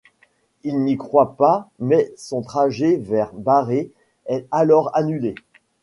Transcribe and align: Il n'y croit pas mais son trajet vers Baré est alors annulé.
Il 0.63 0.79
n'y 0.79 0.97
croit 0.97 1.35
pas 1.35 1.69
mais 1.77 2.11
son 2.17 2.41
trajet 2.41 2.95
vers 2.97 3.31
Baré 3.33 3.91
est 4.25 4.47
alors 4.49 4.89
annulé. 4.97 5.35